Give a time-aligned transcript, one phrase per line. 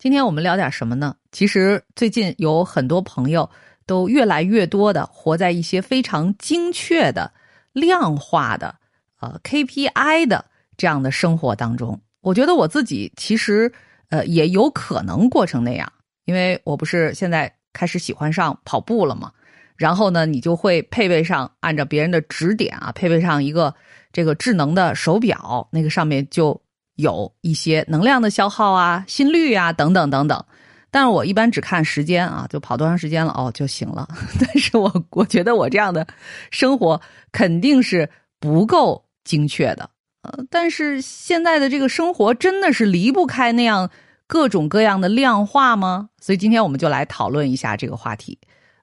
[0.00, 1.14] 今天我们聊点什么呢？
[1.30, 3.50] 其实最近有很多朋友
[3.84, 7.30] 都越来越多的活在一些非常精确的、
[7.74, 8.74] 量化的、
[9.20, 10.42] 呃 KPI 的
[10.78, 12.00] 这样的生活当中。
[12.22, 13.70] 我觉得我自己其实
[14.08, 15.92] 呃也有可能过成那样，
[16.24, 19.30] 因为我不是现在开始喜欢上跑步了吗？
[19.76, 23.74] 然后呢，你就会配备上按照别人的指点啊，配备上一个
[24.14, 26.58] 这个智能的手表，那个上面就。
[27.00, 30.44] 有一些能量的消耗啊、心率啊等等等等，
[30.90, 34.08] 但是我一般只看时间啊，就跑多长时间了哦就行了。
[34.40, 36.06] 但是我我觉得我这样的
[36.50, 37.00] 生活
[37.32, 38.08] 肯定是
[38.38, 39.88] 不够精确的，
[40.22, 43.90] 呃，但是现在的这个生活真的是离不开那样
[44.26, 46.08] 各种各样的量化吗？
[46.20, 48.38] 所以今天我们就来讨论一下这个话题。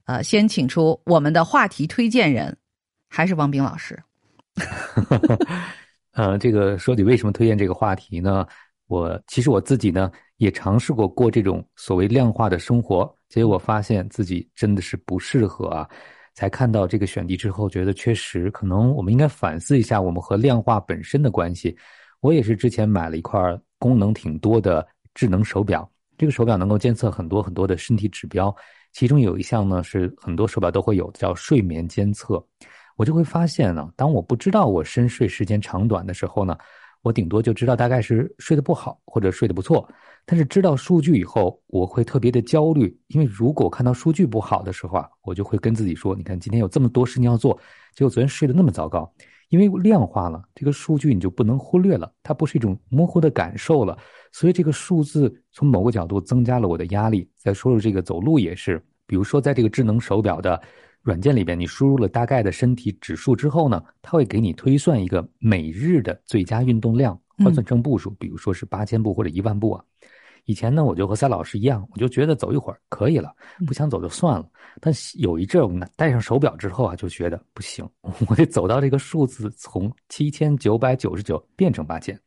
[0.06, 2.56] 呃，先请出我们的话题推荐人，
[3.10, 4.02] 还是王冰老师。
[6.18, 8.44] 呃，这个说起为什么推荐这个话题呢？
[8.88, 15.88] 我其实我自己呢也尝试过过这种所谓量化的生活，结果发现自己真的是不适合啊。
[16.34, 21.78] 才看到这个选题之后，觉得确实可能我们应该反思一下我们和量化本身的关系。
[22.20, 23.40] 我也是之前买了一块
[23.78, 25.88] 功能挺多的智能手表，
[26.18, 28.56] 这个手表能够监测很多很多的身体指标，
[28.92, 32.44] 其中有一项呢是很多手表都会有，叫睡眠监测。
[32.98, 36.58] 我就会发现呢，当我不知道我深睡时间长短的时候呢，
[37.04, 39.88] 我顶多就知道大概是睡得不好或者睡得不错。
[40.26, 47.58] 但是知道数据以后，我会特别的焦虑，因为如果看到数据不好的时候啊，我就会跟自己说：“你看今天有这么多事情要做，
[47.96, 49.10] 结果昨天睡得那么糟糕。”
[49.50, 53.98] 因为量化了这个数据，你就不能忽略了，它不是一种模糊的感受了。
[54.34, 57.30] 所以这个数字从某个角度增加了我的压力。
[57.38, 60.60] 再说说这个走路也是，比如说在这个智能手表的。
[61.02, 69.84] 软件里边，你输入了大概的身体指数之后呢，它会给你推算一个每日的最佳运动量，换算成步数，比如说是八千步或者一万步啊。
[70.46, 73.34] 以前呢，我就和赛老师一样，我就觉得走一会儿可以了，
[73.66, 74.50] 不想走就算了。
[74.80, 77.86] 但有一阵我戴上手表之后啊，就觉得不行，
[78.30, 82.18] 我得走到这个数字从七千九百九十九变成八千。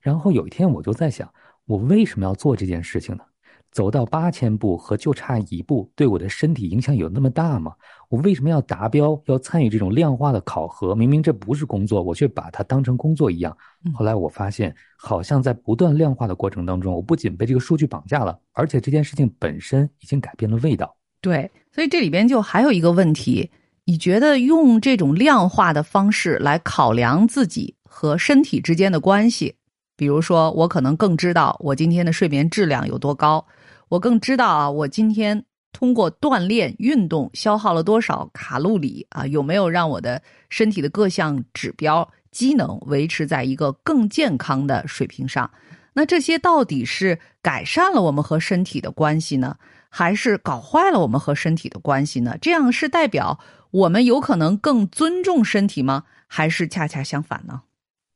[0.00, 1.32] 然后有一天我就在想，
[1.66, 3.24] 我为什么要做这件事情呢？
[3.72, 7.72] 走到八千步和就差一步，对我的身体影响有那么大吗？
[8.10, 10.94] 我为什么要达标，要参与这种量化的考核？
[10.94, 13.56] 明明这不是工作，我却把它当成工作一样。
[13.94, 20.94] 后来我发现，好像在不断量化的过程当中，我不仅被这个数据绑架了，而且这件事情本身已经改变了味道。
[21.22, 23.50] 对，所以这里边就还有一个问题：
[23.86, 29.54] 你觉得用这种量化的方式来考量自己和身体之间的关系，
[29.96, 33.42] 比如说我可能更知道我今天的睡眠质量有多高。
[33.92, 39.26] 我更知道啊，我今天通过锻炼运动消耗了多少卡路里啊？
[39.26, 45.50] 有没有让我的身体的各项指标机能维持在一个更健康的水平上？
[45.92, 49.58] 那这些到底是改善了我们和身体的关系呢，
[49.90, 52.38] 还是搞坏了我们和身体的关系呢？
[52.40, 53.38] 这样是代表
[53.72, 56.04] 我们有可能更尊重身体吗？
[56.26, 57.60] 还是恰恰相反呢？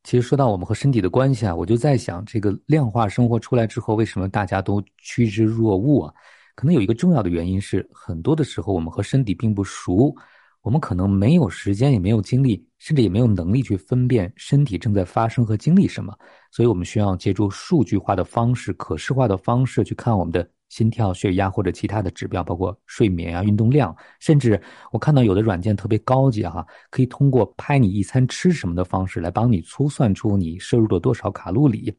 [0.06, 6.14] 其实说到我们和身体的关系啊，我就在想，这个量化生活出来之后，为什么大家都趋之若鹜啊？
[6.54, 10.14] 可能有一个重要的原因是，很多的时候我们和身体并不熟，
[10.62, 16.16] 我们可能没有时间，也没有精力，甚至也没有能力去分辨身体正在发生和经历什么，
[16.52, 20.48] 所以我们需要借助数据化的方式、可视化的方式去看我们的。
[20.68, 24.60] 心跳、血压或者其他的指标，包括睡眠啊、运动量，甚至
[24.92, 31.94] 我看到有的软件特别高级哈，可以通过拍你一餐吃什么的方式来帮你粗算出你摄入了多少卡路里。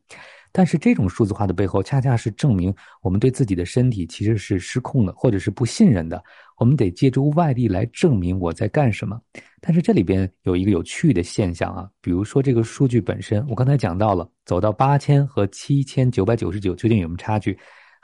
[0.51, 2.73] 但是这种数字化的背后，恰恰是证明
[3.03, 6.23] 我们对自己的身体其实是失控的，或者是不信任的。
[6.57, 9.19] 我们得借助外力来证明我在干什么。
[9.61, 17.55] 但是这里边有一个有趣的现象啊，比如说这个数据本身，我刚才讲到了，走到八千和七千九百九十九究竟有什么差距？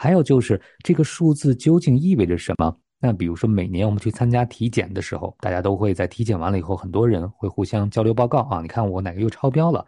[0.03, 2.77] 还有就是这个数字究竟意味着什么？
[2.99, 8.61] 那比如说每年我们去参加体检的时候，大家都会在体检完了以后，很多人会互相交流报告啊。
[8.61, 9.85] 你看我哪个又超标了？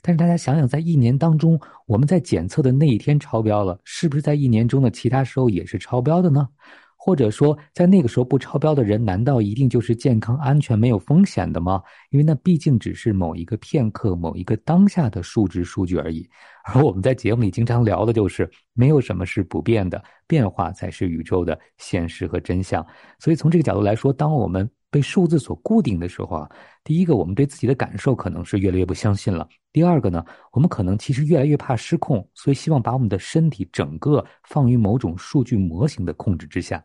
[0.00, 6.48] 但是大家想想，在一年当中，我们在检测的那一天超标了，是不是在一年中的其他时候也是超标的呢？
[7.00, 11.80] 或者说，在那个时候不超标的人，难道一定就是健康安全没有风险的吗？
[12.10, 16.28] 因为那毕竟只是某一个片刻、某一个当下的数值数据而已。
[16.64, 22.84] 而我们在节目里经常聊的就是，没有什么是不变的，变化才是宇宙的现实和真相。
[23.20, 26.50] 所以从这个角度来说，当我们被数字所固定的时候啊，
[26.82, 36.82] 第一个，我们对自己的感受可能是越来越不相信了；第二个呢，我们可能其实越来越怕失控，所以希望把我们的身体整个放于某种数据模型的控制之下。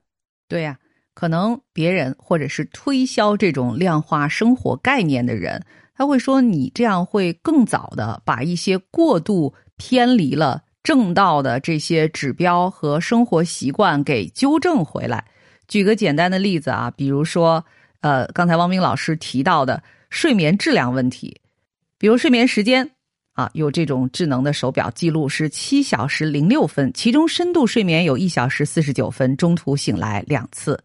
[0.47, 0.77] 对呀，
[1.13, 5.63] 可能别人或者是推销这种量化生活概念的人，
[5.95, 15.25] 他会说你这样会更早的把一些过度偏离了正道的这些指标和生活习惯给纠正回来。
[15.67, 17.63] 举个简单的例子啊，比如说，
[18.03, 21.39] 呃，刚才汪冰老师提到的睡眠质量问题，
[21.97, 22.87] 比如睡眠时间
[23.31, 30.77] 啊，有这种智能的手表记录是七小时零六分，其中深度睡眠有一小时四十九分，中途醒来两次。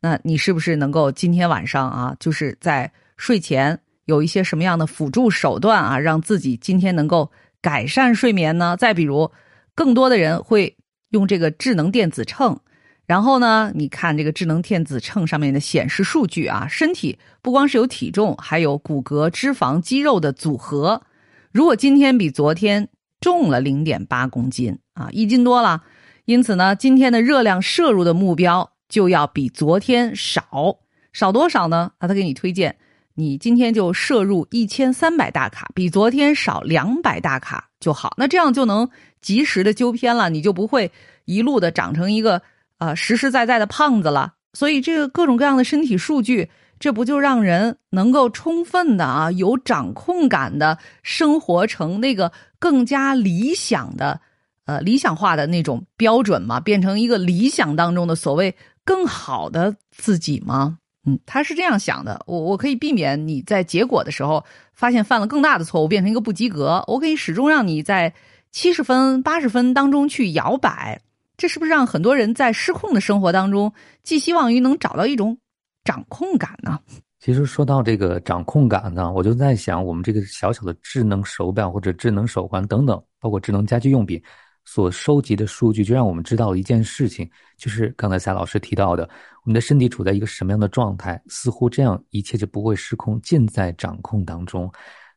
[0.00, 7.30] 那你是不是能够今天晚上啊，就是在睡前有一些什么样的辅助手段啊，让自己今天能够
[7.60, 8.74] 改善睡眠呢？
[8.78, 9.30] 再比如，
[9.74, 10.74] 更多的人会
[11.10, 12.58] 用这个智能电子秤，
[13.06, 21.02] 然后呢，你看这个智能电子秤上面的显示数据啊，身体不光是有体重，还有骨骼、脂肪、肌肉的组合。
[21.50, 22.88] 如果今天比昨天
[23.20, 25.82] 重了零点八公斤啊，一斤多了，
[26.24, 28.68] 因此呢，今天的热量摄入的目标。
[28.88, 30.76] 就要比昨天少
[31.14, 31.90] 少多少呢？
[31.96, 32.76] 啊，他给你推荐，
[33.14, 38.12] 你今天就摄入一千三百大卡，比昨天少两百大卡就好。
[38.18, 38.86] 那这样就能
[39.22, 40.92] 及时的纠偏了，你就不会
[41.24, 42.42] 一路的长成一个
[42.82, 44.34] 啊实实在在的胖子了。
[44.52, 54.20] 所以这个各种各样的身体数据，这不就让人能够充分的啊有掌控感的生活成那个更加理想的
[54.66, 56.60] 呃理想化的那种标准嘛？
[56.60, 58.54] 变成一个理想当中的所谓。
[58.84, 60.76] 更好的自己吗？
[61.06, 62.20] 嗯，他是这样想的。
[62.26, 64.44] 我我可以避免你在结果的时候
[64.74, 66.82] 发现犯了更大的错误，变成一个不及格。
[66.88, 68.12] 我可以始终让你在
[68.50, 71.00] 七十分、八十分当中去摇摆。
[71.42, 73.72] 这是不是让很多人在失控的生活当中
[74.04, 75.36] 寄希望于能找到一种
[75.82, 76.78] 掌控感呢？
[77.18, 84.22] 其实说到这个掌控感呢，我就在想，我们这个小小的智能手表或者智能手环等等，包括智能家居用品。
[84.64, 87.28] 所收集的数据就让我们知道了一件事情，
[87.58, 89.02] 就是刚才赛老师提到的，
[89.42, 94.70] 我们的身体处在一个什么样的状态，似乎这样一切就不会失控，尽在掌控当中。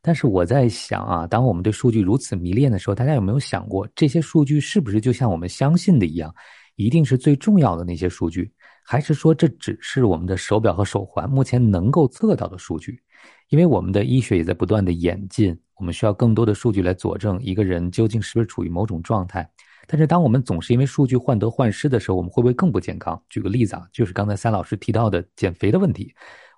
[0.06, 6.31] 但是我在想啊，当我们对数据如此迷恋的时候，大家有没有想过，这些数据是不是就像我们相信的一样，
[6.75, 8.52] 一定是最重要的那些数据，
[8.86, 13.02] 还是说这只是我们的手表和手环目前能够测到的数据？
[13.50, 15.57] 因为我们的医学也在不断的演进。
[15.78, 19.50] 我们需要更多的数据来佐证一个人究竟是不是处于某种状态。
[19.88, 23.22] 但是，当我们总是因为数据患得患失的时候，我们会不会更不健康？
[23.28, 26.13] 举个例子啊，就是刚才三老师提到的减肥的问题。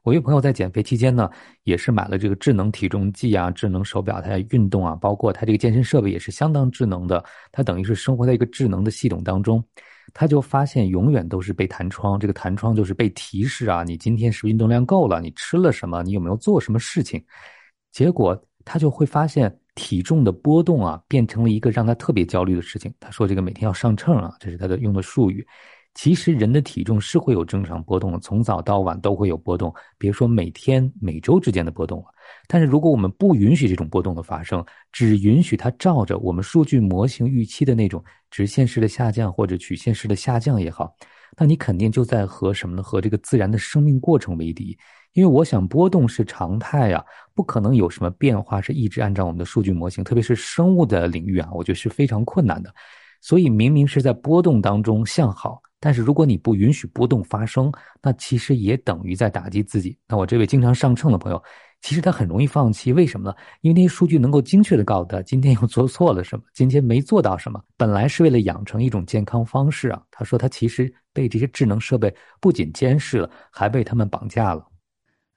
[0.08, 1.30] 我一朋友在减肥期间呢，
[1.66, 7.22] 也是买了这个智能体重计啊、智能手表，他在运动啊，包括他这个健身设备也是相当智能的。
[7.52, 9.62] 他等于是生活在一个智能的系统当中，
[10.14, 15.20] 他就发现永远都是被弹窗，这个弹窗就是被提示啊，你今天是不是运动量够了？
[15.20, 16.02] 你吃了什么？
[16.04, 17.22] 你有没有做什么事情？
[17.92, 18.42] 结果。
[18.70, 22.94] 他就会发现体重的波动啊，变成了一个让他特别焦虑的事情。
[23.00, 25.48] 他说：“这个每天要上秤啊，这是他的用的术语。
[25.98, 32.06] 其实人的体重是会有正常波动的，从早到晚都会有波动，别说每天、每周之间的波动了。
[32.48, 40.96] 但是如果我们不允许这种波动的发生，只允许它照着我们数据模型预期的那种直线式的下降或者曲线式的下降也好，
[41.36, 42.84] 那你肯定就在和什么呢？
[42.84, 44.78] 和这个自然的生命过程为敌。”
[45.14, 47.04] 因为我想波动是常态呀，
[47.34, 52.72] 不可能有什么变化是一直按照我们的数据模型，特别是生物的领域啊，我觉得是非常困难的。
[53.20, 57.72] 所以明明是在波动当中向好，但是如果你不允许波动发生，
[58.02, 59.98] 那其实也等于在打击自己。
[60.08, 61.42] 那我这位经常上秤的朋友，
[61.82, 63.36] 其实他很容易放弃，为什么呢？
[63.62, 67.62] 因为那些数据能够精确的告诉他今天又做错了什么，今天没做到什么。
[67.78, 74.66] 本来是为了养成一种健康方式啊，他说他其实被这些智能设备不仅监视了，还被他们绑架了。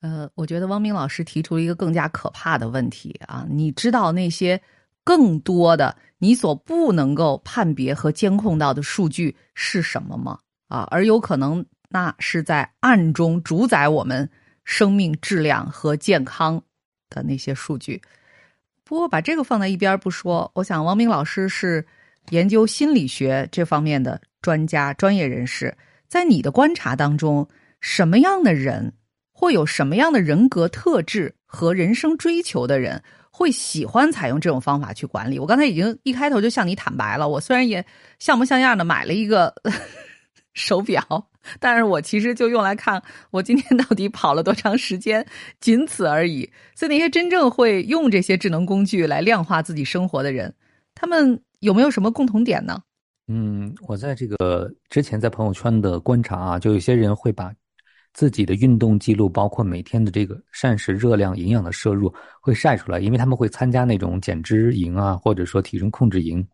[0.01, 3.47] 呃，我觉得汪明老师提出了一个更加可怕的问题啊！
[3.51, 4.59] 你知道那些
[5.05, 10.39] 更多的你所不能够判别和监控到的数据是什么吗？
[10.69, 14.29] 啊，而有可能那是在暗中主宰我们
[14.65, 16.63] 生命质量和健康
[17.09, 18.01] 的那些数据。
[18.85, 21.85] 不过把这个放在一边不说，我想王明老师是
[22.31, 25.77] 研究心理学这方面的专家、专业人士，
[26.09, 27.49] 在你的观察当中，
[27.81, 28.93] 什么样的人？
[29.33, 35.39] 会有什么样的人格特质和人生追求的人会喜欢采用这种方法去管理？
[35.39, 37.85] 我刚才已经一开头就向你坦白了，我虽然也
[38.19, 39.55] 像模像样的买了一个
[40.53, 41.03] 手表，
[41.59, 45.25] 但是我其实就用来看我今天到底跑了多长时间，
[45.61, 46.51] 仅此而已。
[46.75, 50.53] 所以那些真正会用这些智能工具来量化自己生活的人，
[50.95, 52.83] 他们有没有什么共同点呢？
[53.29, 57.53] 嗯，我在这个之前在朋友圈的观察啊，就有些人会把。
[58.13, 66.47] 自己的运动记录，包括每天的这个膳食热量、营养的摄入，会晒出来，因为他们会参加那种减脂营啊，或者说体重控制营。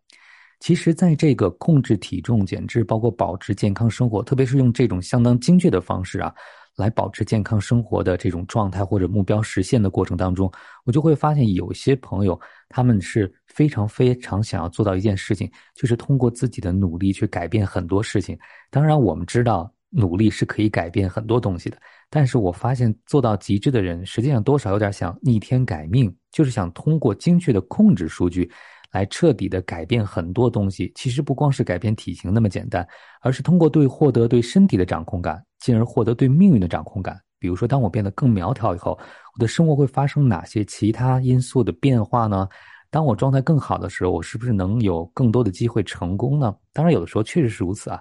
[0.59, 6.33] 其实，在这个控制体重、减脂，包括保持健康生活，特别是用这种相当精确的方式啊，
[6.75, 10.51] 来保持健康生活的这种状态或者目标实现的过程当中，
[10.83, 18.35] 我就会发现有些朋友他们是非常非常想要做到一件事情，就是通过自己的努力去改变很多事情。
[18.71, 21.77] 当然，我们知道努力是可以改变很多东西的，
[22.09, 28.51] 但是我发现做到极致的人，实际上多少有点想逆天改命，就是想通过精确的控制数据。
[28.93, 32.87] 来彻底的改变很多东西，其实不光是改变体型那么简单，
[33.21, 37.19] 而是通过对获得对身体的掌控感，进而获得对命运的掌控感。
[37.37, 38.97] 比如说，当我变得更苗条以后，
[39.35, 42.47] 我的生活会发生哪些其他因素的变化呢？
[42.89, 46.55] 当我状态更好的时候，我是不是能有更多的机会成功呢？
[46.71, 47.99] 当然，有的时候确实是如此啊。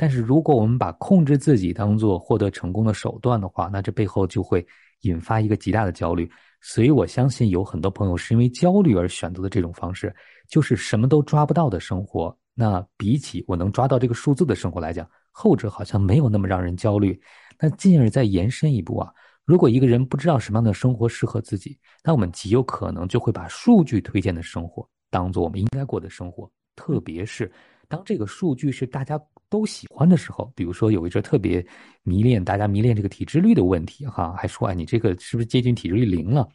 [0.00, 4.64] 但是，如果我们把控制自己当做获得成功的手段的话，那这背后就会
[5.00, 6.30] 引发一个极大的焦虑。
[6.60, 10.14] 所以我相信有很多朋友是因为焦虑而选择的这种方式，
[10.48, 12.36] 就是什么都抓不到的生活。
[12.54, 17.20] 那比起我能抓到这个数字的生活来讲，后者好像没有那么让人焦虑。
[17.58, 19.12] 那进而再延伸一步啊，
[19.44, 27.50] 如果一个人不知道什么样的生活适合自己，那我们极有可能就会把数据推荐的生活当做我们应该过的生活，特别是
[27.88, 29.20] 当这个数据是大家。
[29.50, 31.64] 都喜欢的时候，比如说有一阵特别
[32.02, 36.48] 迷恋，大家迷恋这个体脂率的问题，哈，还说哎，你这个是不是接近体脂率零了？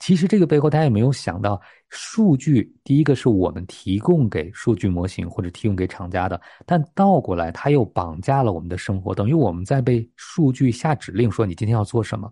[0.00, 1.58] 其实这个背后大家也没有想到，
[1.88, 12.28] 数据第一个是我们提供给数据模型或者提供给厂家的，但倒过来它又绑架了我们的生活，等于我们在被数据下指令说你今天要做什么。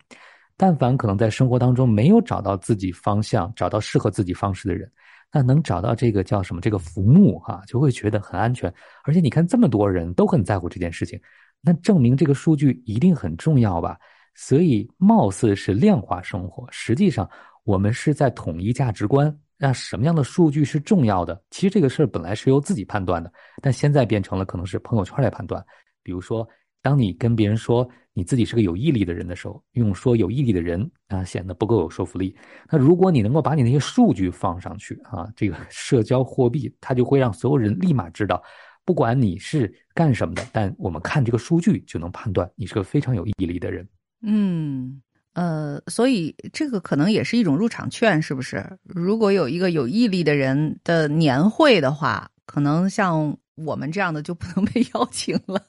[0.57, 4.91] 但凡可能在生活当中没有找到自己方向、找到适合自己方式的人。
[5.33, 6.61] 那能找到这个叫什么？
[6.61, 8.73] 这个浮木哈，就会觉得很安全。
[9.05, 11.19] 而且你看，这么多人都很在乎这件事情，
[11.61, 13.99] 那证明这个数据一定很重要吧？
[14.35, 17.29] 所以，貌似是量化生活，实际上
[17.65, 19.35] 我们是在统一价值观。
[19.57, 21.43] 那什么样的数据是重要的？
[21.51, 25.65] 其实这个事儿本来是由自己判断的，但现在变成了可能是朋友圈来判断。
[26.03, 26.47] 比如说。
[26.83, 32.37] 当你跟别人说你自己是个有毅力的人的时候，用说有毅力的人啊，显得不够有说服力。
[32.71, 38.43] 那如果你能够把你那些数据放上去啊，这个 社交货币，它就会让所有人立马知道，
[38.85, 43.89] 不管你是干什么的，但我们看这个数据就能判断你是个非常有毅力的人。
[44.21, 45.01] 嗯，
[45.35, 48.65] 呃，所以这个可能也是一种入场券，是不是？
[48.85, 55.63] 如果有一个有毅力的人的年会的话，可能像我们这样的就不能被 邀请了。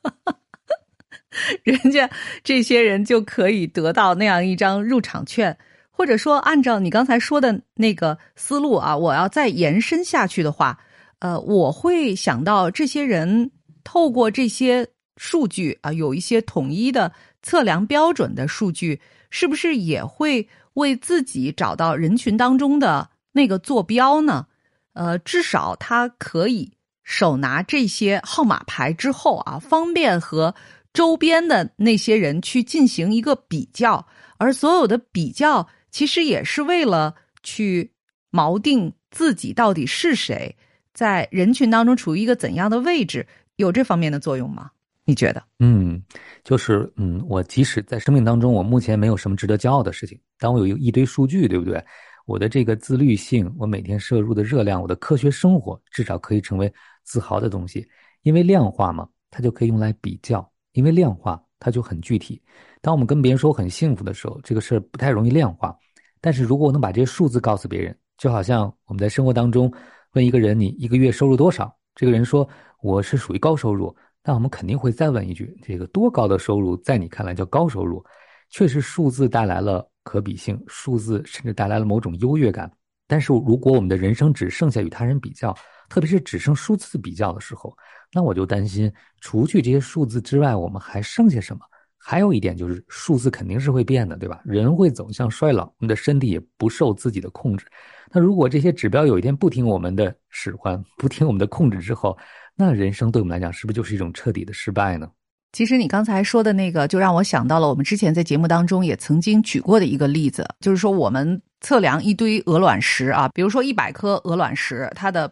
[1.63, 2.09] 人家
[2.43, 5.57] 这些人就可以得到那样一张入场券，
[5.91, 10.79] 或者说按照你刚才说的那个思路啊，我要再延伸下去的话，
[11.19, 13.51] 呃，我会想到这些人
[13.83, 14.87] 透过这些
[15.17, 17.11] 数据啊，有一些统一的
[17.41, 18.99] 测量标准的数据，
[19.29, 24.47] 是不是也会为自己找到人群当中的那个坐标呢？
[24.93, 26.71] 呃，至少他可以
[27.03, 30.53] 手拿这些号码牌之后啊，方便和。
[30.93, 34.05] 周边的那些人去进行一个比较，
[34.37, 37.91] 而所有的比较其实也是为了去
[38.31, 40.55] 锚定自己到底是谁，
[40.93, 44.69] 在人群当中处于一个怎样的位置，有这方面的作用吗？
[45.05, 45.43] 你觉得？
[45.59, 46.01] 嗯，
[46.43, 51.83] 就是嗯，我即使在生命当中，我目前没有什么值得骄傲的事情，当我有一堆数据，对不对？
[52.25, 56.73] 我的这个自律性，我每天摄入的热量，我的科学生活，至少可以成为
[57.03, 57.85] 自豪的东西，
[58.21, 60.49] 因为量化嘛，它就可以用来比较。
[60.73, 62.41] 因为量化它就很具体，
[62.81, 65.75] 当我们跟别人说很幸福的时候，这个事儿不太容易量化。
[66.19, 69.71] 但是如果我能把这些数字告诉别人，就好像我们在生活当中
[70.13, 72.47] 问一个人你一个月收入多少，这个人说
[72.81, 78.03] 我是属于高收入，那我们肯定会再问一句，这个多高的收入在你看来叫高收入？
[78.49, 82.71] 确实数字带来了可比性，数字甚至带来了某种优越感。
[83.13, 85.55] 但是如果我们的人生只剩下与他人比较，
[85.87, 87.71] 特别是只剩数字比较的时候，
[88.11, 88.91] 那我就担心，
[89.21, 91.59] 除去这些数字之外，我们还剩下什么？
[91.95, 94.41] 还有一点就是，数字肯定是会变的，对吧？
[94.43, 97.67] 人会走向衰老，我们的身体也不受自己的控制。
[98.11, 102.17] 那如果这些指标有一天不听我们的使唤，不听我们的控制之后，
[102.55, 105.07] 那人生对我们来讲，是不是就是一种彻底的失败呢？
[105.53, 115.31] 其实你刚才说的那个，就让我想到了我们之前在节目当中也曾经举过的一个例子，就是说我们测量一堆鹅卵石啊，比如说一百颗鹅卵石，它的。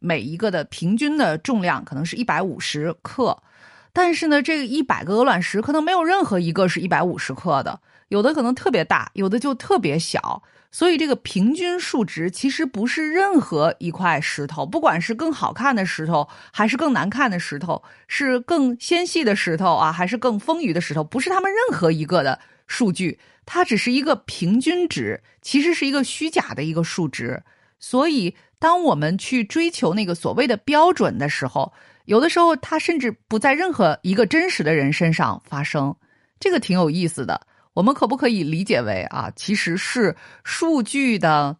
[0.00, 3.42] 每一个的平均的重量可能是一百五十克，
[3.90, 10.42] 但是呢，这个一百个鹅卵石可能没有任何一个是一百五十克的，有的可能特别大，有的就特别小。
[10.70, 27.42] 所以这个平均数值其实不是任何一块石头，不管是更好看的石头，还是更难看的石头，是更纤细的石头啊，还是更丰腴的石头，不是他们任何一个的数据，它只是一个平均值，其实是一个虚假的一个数值。
[27.78, 28.34] 所以。
[28.60, 31.70] 当我们去追求那个所谓的标准的时候，
[32.06, 35.94] 有的时候它甚至不在任何一个真实的人身上发生。
[36.40, 37.38] 这个挺有意思的。
[37.74, 41.56] 我们可不可以理解为啊，其实是数据的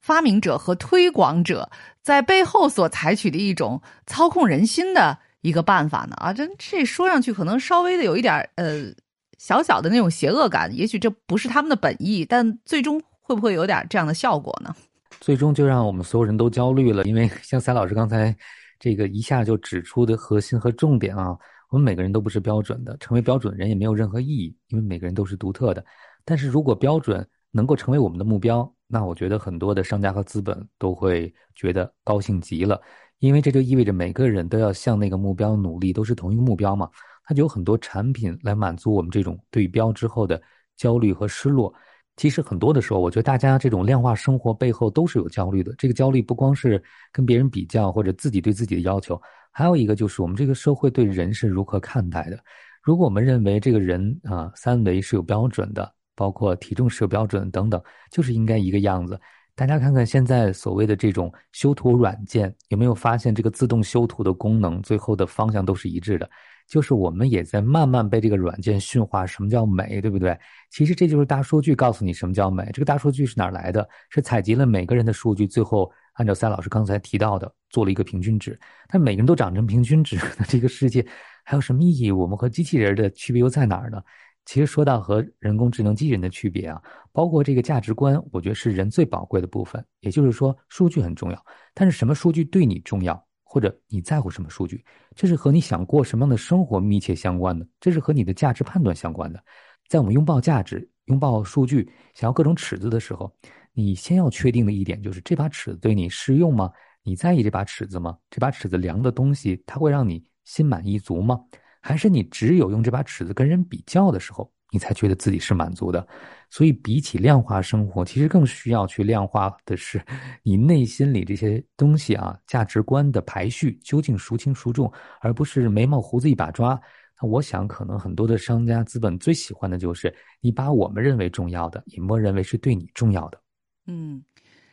[0.00, 1.70] 发明者和推广者
[2.02, 6.16] 在背后所采取的一种操控人心的一个办法呢？
[6.16, 8.92] 啊，这这说上去可能稍微的有一点呃
[9.38, 14.74] 小小的那种邪恶感，也许这不是他们的本意，但最终会不会有点这样的效果呢？
[15.20, 18.34] 最终就让我们所有人都焦虑了，因为像赛老师刚才
[18.80, 21.36] 这个一下就指出的核心和重点啊。
[21.74, 25.84] 我们每个人都不是标准的，成为标准人也没有任何意义，因为每个人都是独特的。
[26.24, 32.80] 但是如果标准能够成为我们的目标，那我觉得很多的商家和资本都会觉得高兴极了，
[33.18, 36.88] 因为这就意味着每个人都要向那个目标努力，都是同一个目标嘛。
[37.24, 40.40] 它就有很多产品来满足我们这种对标之后的
[40.76, 41.74] 焦虑和失落。
[42.16, 45.74] 其实很多的时候，我觉得大家这种量化生活背后都是有焦虑的。
[45.76, 49.20] 这个焦虑不光是跟别人比较，或者自己对自己的要求。
[49.50, 52.38] 还有一个就是我们这个社会对人是如何看待的？
[52.82, 59.18] 如果我们认为这个人啊三维是有标准的，包括体重是有标准等等，就是应该一个样子。
[59.56, 66.28] 大家看看现在所谓的这种修图软件，有没有发现这个自动修图的功能最后的方向都是一致的？
[66.66, 70.38] 就是我们也在慢慢被这个软件驯化，什么叫美，对不对？
[70.70, 72.68] 其实这就是大数据告诉你什么叫美。
[72.72, 73.88] 这个大数据是哪来的？
[74.10, 75.90] 是采集了每个人的数据，最后。
[76.14, 78.56] 按照三老师刚才提到的，做了一个平均值，
[78.88, 81.04] 但每个人都长成平均值，那这个世界
[81.42, 82.12] 还有什么意义？
[82.12, 84.00] 我们和机器人的区别又在哪儿呢？
[84.44, 86.80] 其实说到和人工智能机器人的区别啊，
[87.10, 89.84] 包括这个价值观，我觉得是人最宝贵的部分。
[89.98, 94.84] 也就是说，数据很重要，但是什么数据对你重要，或者你在乎什么数据，
[95.14, 99.40] 这是和你想过什么样的生活密切相关的，这是和你的价值判断相关的。
[99.88, 103.32] 在我们拥抱价值、拥抱数据、想要各种尺子的时候。
[103.76, 106.68] 你先要确定的一点就是这把尺子对你适用吗？
[107.04, 108.16] 你在意这把尺子吗？
[108.30, 111.40] 这把尺子量的东西，它会让你心满意足吗？
[111.80, 116.04] 还是你只有用这把尺子跟人比较的时候，你才觉得自己是满足的？
[116.50, 120.02] 所以，比起量化生活，其实更需要去量化的是
[120.42, 126.78] 你内心里这些东西啊，价值观的排序究竟孰轻孰重，而不是眉毛胡子一把抓。
[127.22, 133.40] 那我想，可能很多的商家资本最喜欢的就是你把我们认为重要的，也默认为是对你重要的。
[133.86, 134.20] 嗯，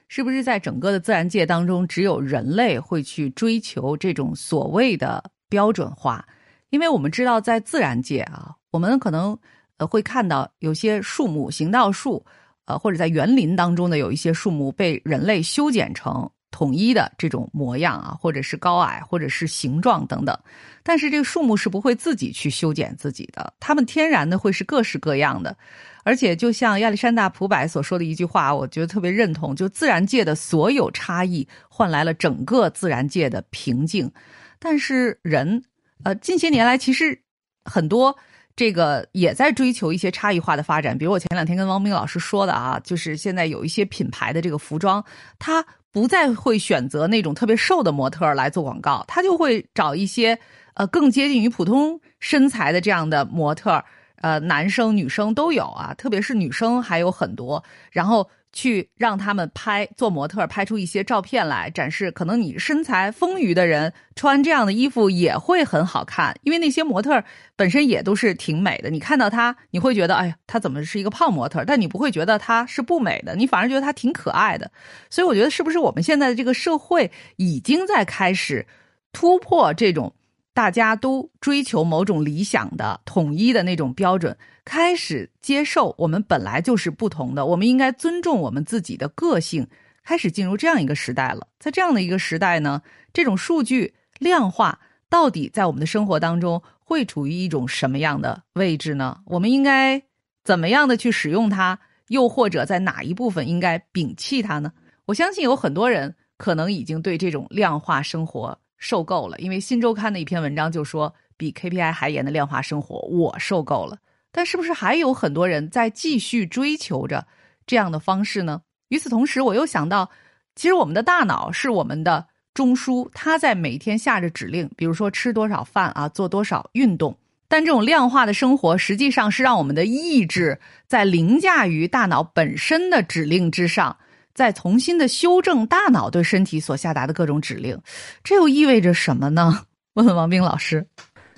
[0.07, 6.27] 是不是在整个的自然界当中，只有人类会去追求这种所谓的标准化？
[6.69, 9.37] 因为我们知道，在自然界啊，我们可能
[9.85, 12.23] 会看到有些树木，行道树，
[12.65, 20.37] 呃，或者在园林当中的有一些树木被人类修剪成统一的这种模样啊，或者是高矮，或者是形状等等。
[20.83, 25.55] 但是这个树木是不会自己去修剪自己的，它们天然的会是各式各样的。
[26.03, 34.11] 而且，就像亚历山大·普柏所说的一句话，我觉得特别认同：就自然界的所有差异换来了整个自然界的平静。
[34.57, 35.63] 但是人，
[36.03, 37.21] 呃，近些年来其实
[37.65, 38.17] 很多
[38.55, 40.97] 这个也在追求一些差异化的发展。
[40.97, 45.03] 比如我前两天跟汪冰老师说的啊，就是现在有一些品牌的这个服装，
[45.39, 50.37] 它不再会选择那种特别瘦的模特来做广告，它就会找一些
[50.73, 53.83] 呃更接近于普通身材的这样的模特。
[54.17, 62.11] 呃，男生女生都有啊，特别是女生还有很多，然后去让他们拍做模特，拍出一些照片来展示。
[62.11, 67.23] 可能你身材丰腴的人穿这样的衣服也会很好看，因为那些模特
[67.55, 68.89] 本身也都是挺美的。
[68.89, 71.63] 你看到她，你会觉得，哎呀，她怎么是一个胖模特？
[71.65, 74.69] 但你不会觉得她是不美的，你反而觉得她挺可爱的。
[75.09, 78.65] 所以我觉得，是不是我们现在的这个社会已经在开始
[79.11, 80.13] 突破这种？
[80.53, 89.67] 大家都追求某种理想的统一的那种标准，开始接受我们本来就是不同的，我们应该尊重我们自己的个性，
[90.03, 91.47] 开始进入这样一个时代了。
[91.59, 99.19] 在这样的一个时代呢，这种数据量化到底在我们的生活当中会处于一种什么样的位置呢？
[99.25, 100.01] 我们应该
[100.43, 101.77] 怎么样的去使用它？
[102.09, 104.71] 又或者在哪一部分应该摒弃它呢？
[105.05, 108.57] 我相信有很多人可能已经对这种量化生活。
[108.77, 113.95] 受够了，因为《新周刊》的一篇文章就说，比 KPI 还严的量化生活，我受够了。
[114.31, 117.25] 但是不是还有很多人在继续追求着
[117.65, 118.61] 这样的方式呢？
[118.89, 120.09] 与此同时，我又想到，
[120.55, 127.17] 其实我们的大脑是我们的中枢，它在每天下着指令，比如说吃多少饭啊，做多少运动。
[127.47, 133.95] 但这种量化的生活，实际上是让我们的意志在凌驾于大脑本身的指令之上。
[134.33, 137.77] 再重新的修正大脑对身体所下达的各种指令，
[138.23, 139.65] 这又意味着什么呢？
[139.95, 140.87] 问问王冰老师。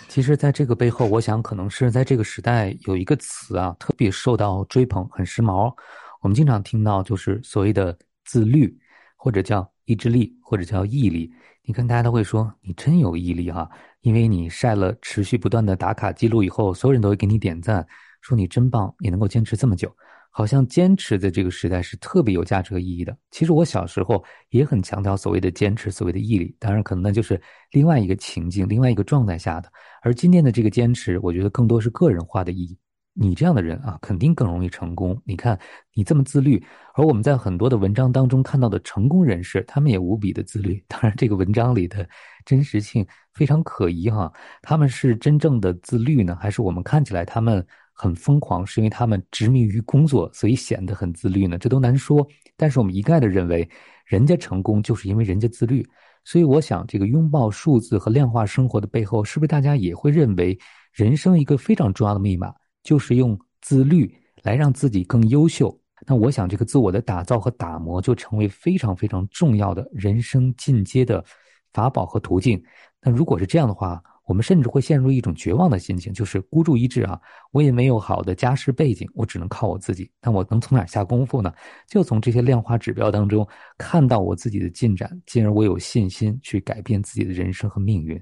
[0.09, 5.73] 其实，在这个背后，我想可能是在这个时代有一个词啊，特别受到追捧，很时髦。
[6.21, 8.77] 我们经常听到，就是所谓的自律，
[9.17, 11.33] 或者叫意志力，或者叫毅力。
[11.63, 13.67] 你看，大家都会说你真有毅力哈，
[14.01, 17.85] 因为你晒了持续不断的打卡记录以后，所有人都会给你点赞。
[18.21, 19.93] 说你真棒，你能够坚持这么久，
[20.35, 23.15] 好像坚持在这个时代是特别有价值和意义的。
[23.29, 27.39] 其实我小时候也很强调所谓的坚持，所谓的毅力，当然可能那就是
[27.71, 29.71] 另外一个情境、另外一个状态下的。
[30.01, 32.75] 而今天的这个坚持，我觉得更多是个人化的意义。
[33.15, 35.15] 你这样的人啊，肯定更容易成功。
[35.23, 35.59] 你看，
[35.93, 36.59] 你这么自律，
[36.95, 40.83] 而我们在很多的文章当中看到的成功人士，他们也无比的自律。
[40.87, 42.09] 当然，这个文章里的
[42.43, 44.33] 真实性非常可疑哈。
[44.63, 47.63] 他们是真正的自律呢，还是我们看起来他们
[48.03, 51.57] 很疯狂，是因为他们执迷于工作，所以显得很自律呢？
[51.57, 52.27] 这都难说。
[52.57, 53.67] 但是我们一概的认为，
[54.05, 55.87] 人家成功就是因为人家自律。
[56.25, 60.57] 所以，我想这个拥抱数字和量化生活的背后，是不是大家也会认为，
[60.91, 62.53] 人生一个非常重要的密码？
[62.83, 65.73] 就是用自律来让自己更优秀。
[66.05, 71.23] 那我想，这个自我的打造和打磨就成为非常非常重要的人生进阶的
[71.71, 72.61] 法宝和途径。
[73.01, 77.19] 那如果是这样的话，我们甚至会陷入一种绝望的心情，就是孤注一掷啊！
[77.51, 80.09] 我也没有好的家世背景，我只能靠我自己。
[80.21, 81.53] 那我能从哪下功夫呢？
[81.87, 83.45] 就从这些量化指标当中
[83.77, 88.21] 看到我自己的进展，进而我有信心去改变自己的人生和命运。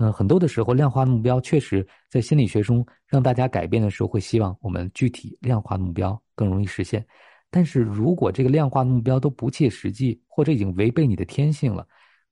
[0.00, 7.06] 嗯，很多的时候，量化目标确实在心理学中让大家改变的时候，会希望我们具体量化目标更容易实现。
[7.50, 11.86] 但是如果这个量化目标都不切实际，或者已经违背你的天性了，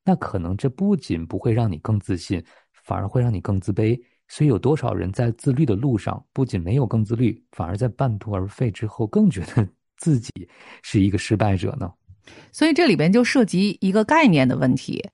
[0.05, 2.45] 那可能这不仅不会让你更自信，
[2.83, 3.99] 反而会让你更自卑。
[4.29, 9.69] 所以，有多少人在自律的路上，不仅没有更自律，反而在半途而废之后，更觉得
[9.99, 10.31] 自己
[10.83, 11.93] 是一个失败者呢？
[12.51, 15.05] 所以，这里边就涉及一个概念的问题。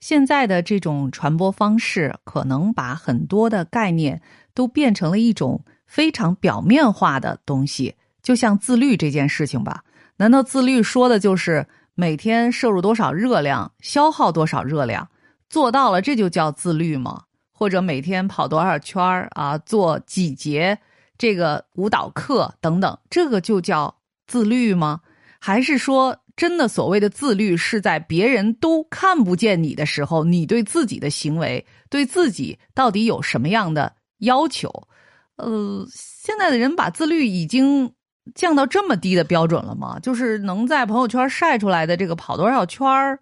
[0.00, 4.22] 现在的这种传播方式，可能把很多的概念
[4.54, 9.82] 都变成了一种非常表面化的东西，就像自律这件事情吧？
[10.18, 15.08] 难道自律说的就是每天摄入多少热量，消耗多少热量，
[15.48, 17.24] 做到了这就叫自律吗？
[17.52, 20.78] 或者每天跑多少圈儿啊，做几节
[21.16, 25.00] 这个舞蹈课等等，这个就叫自律吗？
[25.38, 26.18] 还是说？
[26.36, 34.86] 真的所谓的自律，是在别人都看不见你的时候，你对自己的行为，对自己到底有什么样的要求？
[35.34, 37.92] 呃，现在的人把自律已经
[38.36, 39.98] 降到这么低的标准了吗？
[39.98, 43.18] 就是能在朋友圈晒出来的这个跑多少圈儿，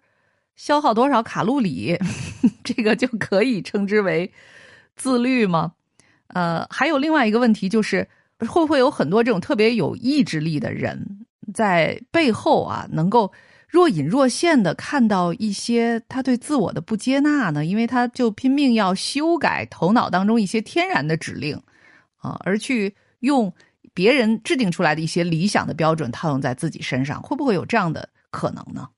[0.57, 1.97] 消耗多少卡路里，
[2.65, 4.29] 这个就可以称之为
[4.97, 5.71] 自律吗？
[6.27, 11.25] 呃，还有另外一个问题就是，会不会有很多这种特别有意志力的人？
[11.53, 13.31] 在背后啊，能够
[13.69, 17.63] 若隐若现的看到一些他对自我的不接纳呢？
[17.63, 21.55] 因为他就拼命要修改头脑当中一些天然的指令，
[22.17, 23.53] 啊，而去用
[23.93, 28.89] 别人制定出来的一些理想的标准套用在自己身上，会不会有这样的可能呢？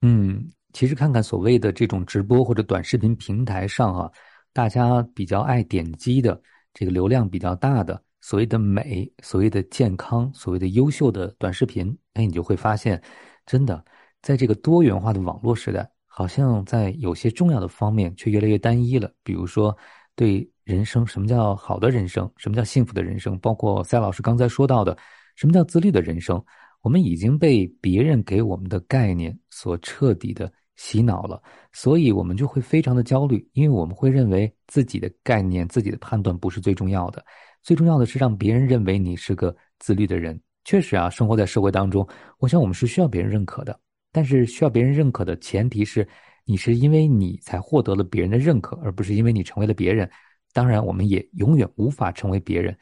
[0.00, 4.10] 嗯，其实看看所谓的这种直播或者短视频平台上啊，
[4.52, 6.40] 大家比较爱点击的
[6.72, 8.02] 这个流量比较大的。
[8.24, 13.02] 所谓的美，所谓的健康，所谓的优秀的短视频，哎，你就会发现，
[13.46, 13.84] 真的，
[14.22, 19.12] 在这个多元化的网络时代，好像在有些重要的方面却越来越单一了。
[19.24, 19.76] 比如说，
[20.14, 24.96] 对人生，什么叫好的人生，什么叫幸福的人生，包括赛老师刚才说到的，
[25.34, 26.40] 什么叫自律的人生，
[26.82, 37.24] 我们已经被别人给我们的概念所彻底的洗脑了，所以我们就会非常的焦虑，因为我们会认为自己的概念、自己的判断不是最重要的。
[37.62, 40.40] 最重要的是让别人认为你是个自律的人。
[40.64, 42.06] 确实啊，生活在社会当中，
[42.38, 43.78] 我想我们是需要别人认可的。
[44.12, 46.06] 但是需要别人认可的前提是，
[46.44, 50.08] 你是因为你才获得了别人的认可，而不是因为你成为了别人。
[50.52, 52.76] 当然，我们也永远无法成为别人。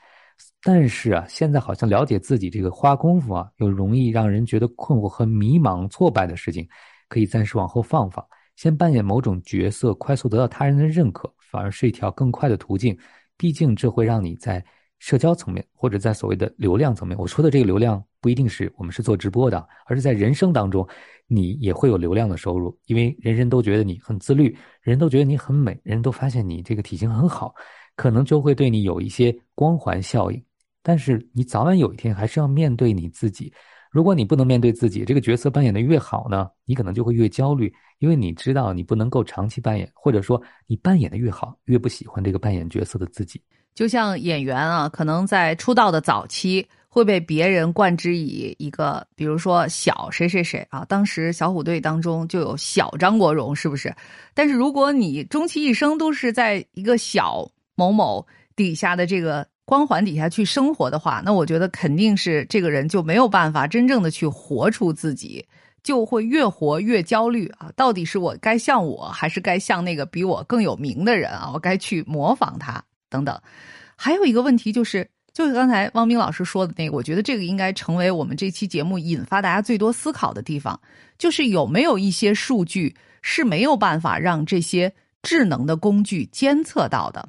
[0.63, 6.67] 但是啊，现在好像了解自己这个花功夫啊，又容易让人觉得困惑和迷茫、挫败的事情，
[7.11, 8.25] 可以暂时往后放放，
[8.57, 12.97] 先扮演某种角色，快速得到他人的认可，反而是一条更快的途径。
[13.37, 14.65] 毕竟这会让你在
[14.99, 20.87] 社交层面，或者在所谓的流量层面，我说的这个流量不一定是我们是做直播的，而是在人生当中，
[21.27, 27.53] 你也会有流量的收入，因为人人都觉得你很自律，人都觉得你很美，人都发现你这个体型很好，
[27.97, 30.41] 可能就会对你有一些光环效应。
[30.83, 33.53] 但是你早晚有一天还是要面对你自己。
[33.91, 43.43] 如果你不能面对自己，这个角色扮演的越好呢，你可能就会越焦虑，因为你知道你不能够长期扮演，或者说你扮演的越好，越不喜欢这个扮演角色的自己。
[43.75, 53.93] 就像演员啊，可能在出道的早期会被别人冠之以一个，比如说小谁谁谁啊，当时小虎队当中就有小张国荣，是不是？
[54.35, 58.25] 但是如果你终其一生都是在一个小某某
[58.55, 59.45] 底下的这个。
[59.71, 65.47] 光环底下去生活的话，那我觉得肯定是这个人就没有办法真正的去活出自己，
[65.85, 67.71] 就会越活越焦虑啊！
[67.77, 71.53] 到底是我该像我，还是该像那个比我更有名的人啊？
[71.55, 73.41] 我该去模仿他等等。
[73.95, 80.81] 还有一个问题就是，就是刚才汪冰老师说的那个，我觉得这个应该成为我们这期节目引发大家最多思考的地方，
[81.17, 87.29] 就是有没有一些数据是没有办法让这些智能的工具监测到的。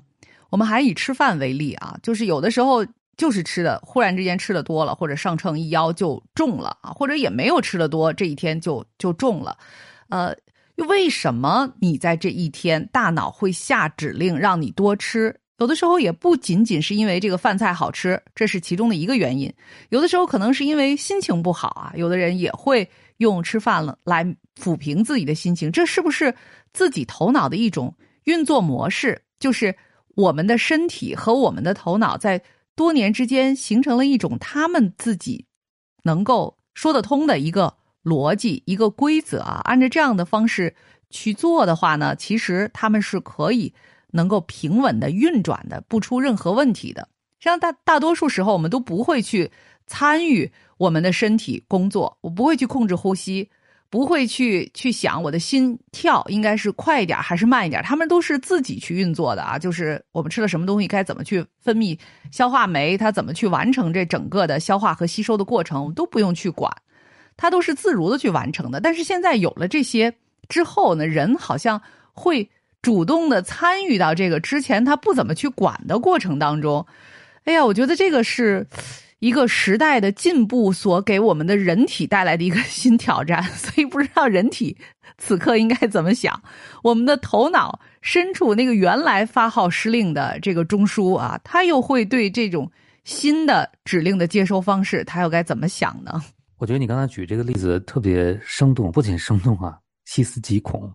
[0.51, 2.85] 我们还以吃饭为例啊，就是有的时候
[3.17, 9.57] 就是吃的，忽然之间吃的多了，或者上秤一腰就重了啊，或者也没有吃的多，这一天就就重了，
[10.09, 10.35] 呃。
[10.87, 15.35] 为什么你在这一天大脑会下指令让你多吃？
[15.59, 19.53] 有的时候也不仅仅是因为这个饭菜好吃，这是其中的一个原因。
[19.89, 24.25] 有的时候可能是因为心情不好啊，有的人也会用吃饭了来
[24.59, 25.71] 抚平自己的心情。
[25.71, 26.33] 这是不是
[26.73, 29.21] 自己头脑的一种运作模式？
[29.37, 29.75] 就是
[30.15, 32.41] 我们的身体和我们的头脑在
[32.75, 35.45] 多年之间形成了一种他们自己
[36.03, 37.75] 能够说得通的一个。
[38.03, 40.75] 逻辑一个规则啊，按照这样的方式
[41.11, 43.71] 去做的话呢，其实他们是可以
[44.09, 47.07] 能够平稳的运转的，不出任何问题的。
[47.39, 49.51] 像大大多数时候，我们都不会去
[49.85, 53.47] 参与我们的身体工作，我不会去控制呼吸，
[53.91, 59.59] 不会去去想我的心跳应该是快一点还是慢一点，他们都是自己去运作的啊。
[59.59, 61.99] 就是我们吃了什么东西，该怎么去分泌
[62.31, 66.71] 消化酶，它怎么去完成这整个的消化和吸收的过程，都不用去管。
[67.35, 70.13] 它都是自如的去完成的，但是现在有了这些
[70.47, 71.81] 之后呢，人好像
[72.13, 72.49] 会
[72.81, 76.85] 主动的参与到这个之前他不怎么去管的过程当中。
[77.43, 78.65] 哎呀，我觉得这个是
[79.21, 84.75] 一个时代的进步所给我们的人体带来的一个新挑战， 所以不知道人体
[85.19, 86.41] 此刻应该怎么想。
[86.81, 92.69] 我们的头脑深处那个原来发号施令的这个中枢啊，它又会对这种
[93.03, 96.19] 新的指令的接收方式，它又该怎么想呢？
[96.57, 100.91] 我觉得你刚才举这个例子特别生动，不仅生动啊，细思极恐。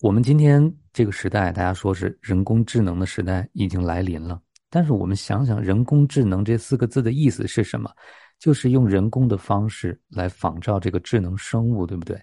[0.00, 4.40] 我们今天这个时代，大家说是人工智能的时代已经来临了。
[4.74, 7.90] 但是我们想想，人工智能这四个字的意思是什么？
[8.38, 12.18] 就是用人工的方式来仿照这个智能生物，对不对？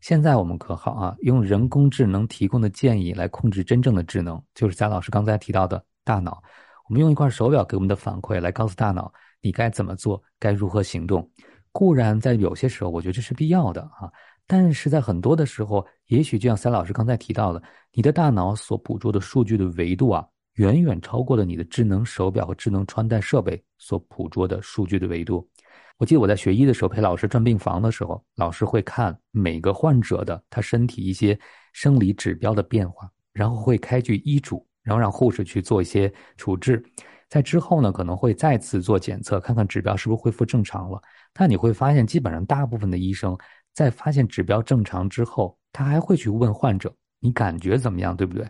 [0.00, 6.42] 现在我们可好啊，用人工智能提供的建议来控制真正的智能，就是贾老师刚才提到的大脑。
[6.88, 9.10] 我们用一块手表给我们的反馈来告诉大脑，
[9.40, 11.30] 你该怎么做，该如何行动。
[11.70, 14.10] 固然在有些时候，我觉得这是必要的啊，
[14.46, 17.62] 但是在很多的时候，也许就像三老师刚才提到的，
[17.92, 25.48] 你的大脑所捕捉的数据的维度啊，远远超过了你的智能手表和智能穿戴设备所捕捉的数据的维度。
[25.98, 31.38] 我记得我在学医的时候，陪老师转病房的时候，老师会看每个患者的他身体一些
[31.72, 36.82] 生理指标的变化，然后会开具医嘱，然后让护士去做一些处置。
[37.28, 41.00] 在之后呢，可能会再次做检测，看看指标是不是恢复正常了。
[41.32, 43.38] 但你会发现，基本上大部分的医生
[43.72, 48.46] 在发现指标正常之后，他还会去问患者：“你感觉怎么样？”对不对？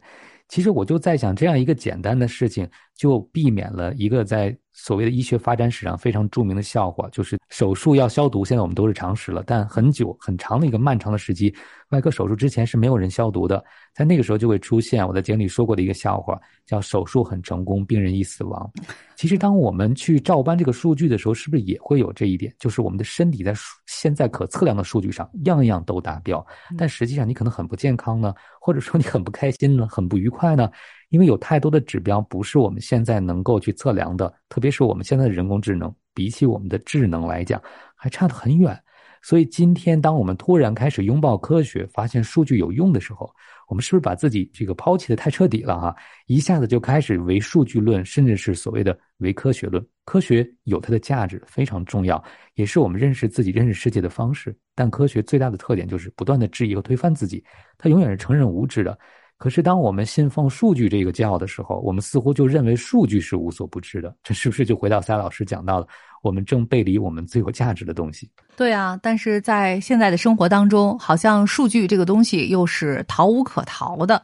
[0.52, 4.56] 其实我就在想，这样一个简单的事情，就避免了一个在。
[4.74, 8.42] 所谓的医学发展史上非常著名的笑话，就是手术要消毒。
[8.42, 11.54] 现在我们都是常识了，但很久很长的一个漫长的时期，
[11.90, 13.62] 外科手术之前是没有人消毒的。
[13.94, 18.72] 在那个时候就会出现我在节目里说过的一个笑话，叫手术很成功，病人易死亡。
[19.14, 22.52] 其实当我们去照搬这个数据的时候，是不是也会有这一点？
[22.58, 23.52] 就是我们的身体在
[23.86, 26.44] 现在可测量的数据上样样都达标，
[26.78, 30.70] 但实际上你可能很不健康呢，或者说你很不开心呢，很不愉快呢？
[31.12, 37.60] 因为有太多的指标不是我们现在能够去测量的，特别是我们现在的人工智能，比起我们的智能来讲，
[37.94, 38.82] 还差得很远。
[39.20, 43.30] 所以今天，当我们突然开始拥抱科学，发现数据有用的时候，
[43.68, 45.94] 我们是不是把自己这个抛弃的太彻底了哈？
[46.28, 49.86] 一下子就开始唯数据论，甚至是所谓的唯科学论。
[50.06, 54.56] 科学有它的价值，非常重要，也是我们认识自己、认识世界的方式。
[54.74, 57.44] 但科学最大的特点就是不断的质疑和推翻自己，
[57.76, 58.98] 它永远是承认无知的。
[59.42, 64.14] 可是，当我们信奉数据这个教的时候，我们似乎就认为数据是无所不知的。
[64.22, 65.88] 这是不是就回到赛老师讲到的，
[66.22, 68.30] 我们正背离我们最有价值的东西？
[68.54, 74.22] 对啊，但是在现在的生活当中，好像数据这个东西又是逃无可逃的。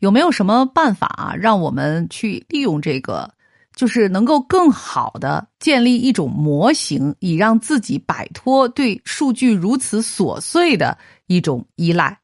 [0.00, 3.26] 有没有什么办法啊让我们去利用这个，
[3.74, 12.18] 就是能够更好的建立一种模型，以让自己摆脱对数据如此琐碎的一种依赖？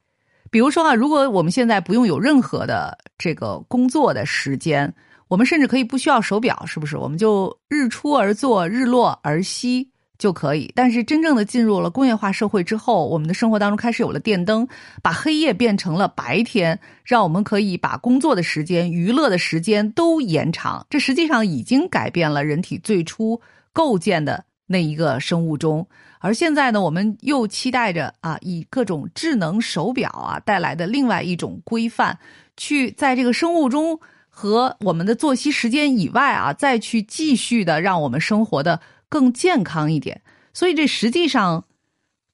[0.55, 4.95] 比如说啊，如果我们现在不用有任何的这个工作的时间，
[5.27, 6.97] 我们甚至可以不需要手表，是不是？
[6.97, 10.71] 我们就日出而作，日落而息就可以。
[10.77, 14.65] 但是真正的进入了工业化社会之后，我们的生活当中开始有了电灯，
[15.03, 20.87] 把黑夜变成了白天，让我们可以把工作的时间、娱乐的时间都延长。
[20.89, 23.41] 这实际上已经改变了人体最初
[23.73, 25.87] 构建的那一个生物钟。
[26.19, 32.19] 而现在呢，我们又期待着啊，以各种智能手表啊带来的另外一种规范，
[32.57, 34.01] 去在这个生物钟
[34.31, 40.23] 和我们的作息时间以外啊，再去继续的让我们生活的更健康一点。
[40.55, 41.65] 所以这实际上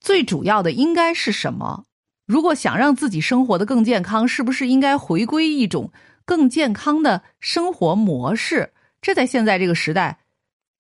[0.01, 1.85] 最主要的应该是什么？
[2.27, 5.91] 如果想让自己生活的更健康，是不是应该回归一种
[6.25, 8.73] 更健康的生活模式？
[9.03, 10.17] 这在现在这个时代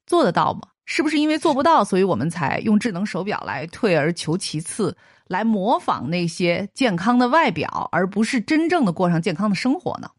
[0.06, 0.60] 做得到吗？
[0.92, 4.96] 是不是因为做不到，所以我们才用智能手表来退而求其次，
[5.28, 10.10] 来模仿那些健康的外表，而不是真正的过上健康的生活呢？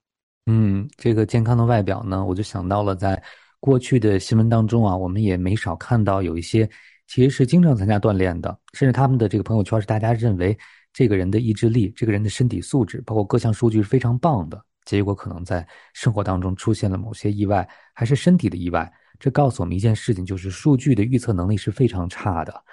[0.45, 3.21] 嗯，这个健康的外表呢，我就想到了在
[3.59, 6.67] 过去的新闻当中啊，我们也没少看到有一些
[7.05, 10.57] 其实是经常参加锻炼的，甚至他们的这个朋友圈是大家认为
[10.93, 18.91] 这个人的意志力、这个人的身体素质，包括各项数据是非常棒的，结果可能在生活当中出现了某些意外，还是身体的意外。
[19.19, 22.63] 这告诉我们一件事情，就是数据的预测能力是非常差的。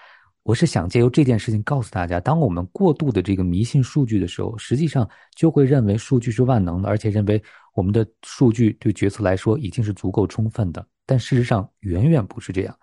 [0.44, 7.42] 我是想借由这件事情告诉大家，当我们过度的这个迷信数据的时候，实际上就会认为数据是万能的，而且认为
[7.74, 10.86] 我们的数据对决策来说已经是足够充分的。
[11.04, 12.74] 但事实上远远不是这样。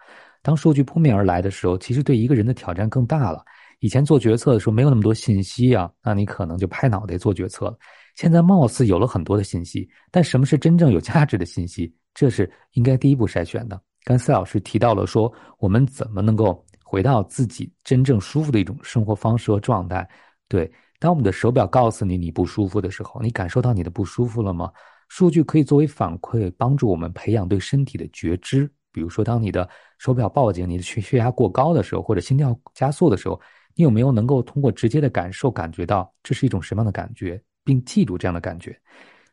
[0.43, 3.43] 当数据扑面而来的时候，其实对一个人的挑战更大了。
[3.79, 7.77] 以前做决策的时候没有那么多信息啊，那你可能就拍脑袋做决策了。
[8.15, 11.93] 现在貌似有了很多的信息，但什么是真正有价值的信息？
[12.13, 13.79] 这是应该第一步筛选的。
[14.03, 20.07] 刚才老师提到了说，我们怎么能够回到自己真正舒服的一种生活方式和状态？
[20.47, 24.71] 对，当我们的手表告诉你你不舒服的时候，你感受到你的不舒服了吗？
[25.09, 28.71] 数据可以作为反馈，帮助我们培养对身体的觉知。
[28.91, 33.39] 比如说，当你的手表报警，你的血血压过高的时候，或者心跳加速的时候，
[33.75, 38.79] 你有没有能够通过直接的感受感觉到这是一种什么样的感觉，并记住这样的感觉？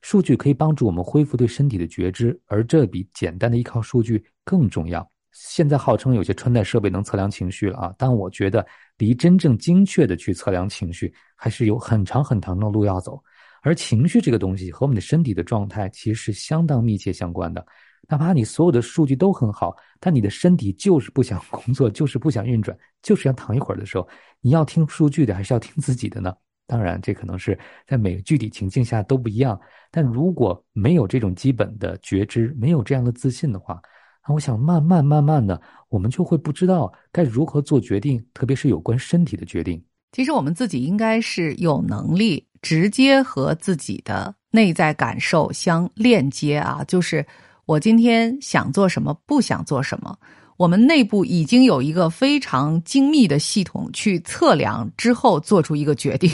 [0.00, 5.08] 数据可以帮助我们恢复对身体的觉知，而这比简单的依靠数据更重要。
[5.30, 8.66] 现在号称有些穿戴设备能测量情绪了啊，但我觉得
[8.98, 13.22] 离真正精确的去测量情绪还是有很长很长的路要走。
[13.62, 17.64] 而情绪这个东西和我们的身体的状态其实是相当密切相关的。
[18.08, 24.06] 哪怕你所有的数据都很好，但你的身体就是不想工作，就是不想运转，就是想躺一会儿的时候，
[24.40, 26.34] 你要听数据的还是要听自己的呢？
[26.66, 29.60] 当然，这可能是在每个具体情境下都不一样。
[29.90, 33.80] 但如果没有这种基本的觉知，没有这样的自信的话，
[34.26, 39.82] 那我想慢慢慢慢的，我们就会不知道该如何做决定，特别是有关身体的决定。
[40.12, 47.26] 其实我们自己应该是有能力直接和自己的内在感受相链接啊，就是
[47.66, 50.16] 我今天想做什么，不想做什么，
[50.56, 56.30] 我们内部已经有一个非常精密的系统去测量之后做出一个决定。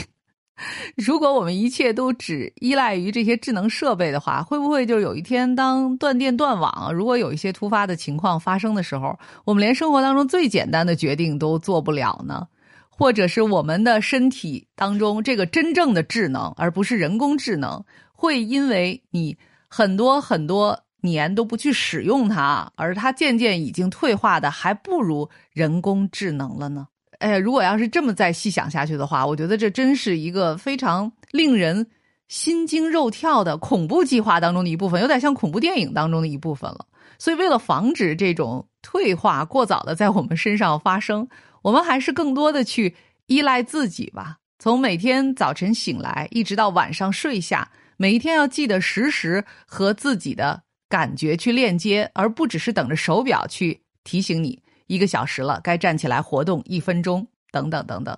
[0.97, 12.47] 如果我们一切都只依赖于这些智能设备的话，会不会就有一天当断电断网，如果有一些突发的情况发生的时候，我们连生活当中最简单的决定都做不了呢？
[12.89, 19.37] 或者是我们的身体当中这个真正的智能，而不是人工智能，会因为你
[19.69, 26.87] 很多很多年都不去使用它，而它渐渐已经退化的，还不如人工智能了呢？
[27.19, 31.85] 哎，如果要是这么再细想下去的话，我觉得这真是一个非常令人
[32.27, 36.85] 心惊肉跳的恐怖计划当中的一部分，有点像恐怖电影当中的一部分了。
[37.17, 41.27] 所以，为了防止这种退化过早的在我们身上发生，
[41.61, 42.95] 我们还是更多的去
[43.27, 44.37] 依赖自己吧。
[44.57, 54.57] 从每天早晨醒来一直到晚上睡下，每一天要记得时时和自己的感觉去链接，而不只是等着手表去提醒你。
[54.89, 58.17] 一个小时了，该站起来活动一分钟，等等等等。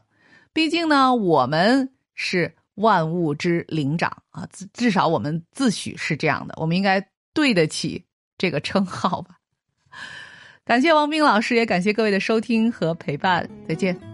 [0.54, 8.06] 毕竟呢，我们是万物之灵长啊，至至少我们自诩是这样的，我们应该对得起
[8.38, 9.36] 这个称号吧。
[10.64, 14.12] 感谢王斌老师，也感谢各位的收听和陪伴，再见。